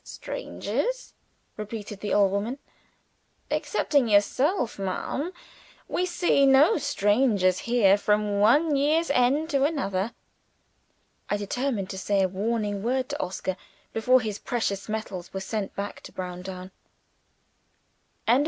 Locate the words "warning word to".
12.27-13.19